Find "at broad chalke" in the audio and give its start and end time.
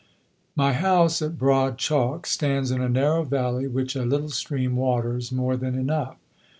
1.21-2.25